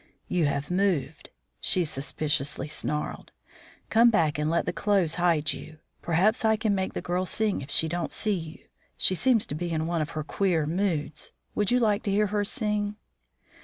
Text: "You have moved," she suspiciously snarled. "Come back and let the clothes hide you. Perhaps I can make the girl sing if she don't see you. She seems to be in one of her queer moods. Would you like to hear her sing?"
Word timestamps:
"You 0.27 0.45
have 0.47 0.71
moved," 0.71 1.29
she 1.59 1.83
suspiciously 1.83 2.67
snarled. 2.67 3.31
"Come 3.91 4.09
back 4.09 4.39
and 4.39 4.49
let 4.49 4.65
the 4.65 4.73
clothes 4.73 5.13
hide 5.21 5.53
you. 5.53 5.77
Perhaps 6.01 6.43
I 6.43 6.55
can 6.55 6.73
make 6.73 6.93
the 6.95 7.03
girl 7.03 7.23
sing 7.23 7.61
if 7.61 7.69
she 7.69 7.87
don't 7.87 8.11
see 8.11 8.33
you. 8.39 8.65
She 8.97 9.13
seems 9.13 9.45
to 9.45 9.53
be 9.53 9.69
in 9.71 9.85
one 9.85 10.01
of 10.01 10.09
her 10.17 10.23
queer 10.23 10.65
moods. 10.65 11.33
Would 11.53 11.69
you 11.69 11.77
like 11.77 12.01
to 12.01 12.11
hear 12.11 12.25
her 12.33 12.43
sing?" 12.43 12.95